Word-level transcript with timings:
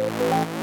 Thank 0.00 0.59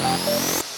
you 0.00 0.69